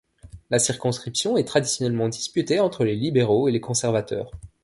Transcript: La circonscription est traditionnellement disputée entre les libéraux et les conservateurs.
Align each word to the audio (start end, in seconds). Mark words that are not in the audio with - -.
La 0.49 0.57
circonscription 0.57 1.37
est 1.37 1.43
traditionnellement 1.43 2.09
disputée 2.09 2.59
entre 2.59 2.83
les 2.85 2.95
libéraux 2.95 3.47
et 3.47 3.51
les 3.51 3.61
conservateurs. 3.61 4.31